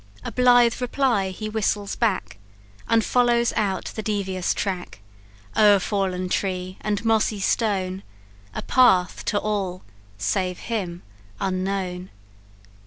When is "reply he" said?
0.81-1.47